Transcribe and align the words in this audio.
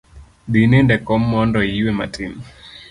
Dhi 0.51 0.61
nind 0.71 0.89
e 0.95 0.97
kom 1.07 1.21
mondo 1.31 1.59
iyue 1.71 1.91
matin 1.99 2.33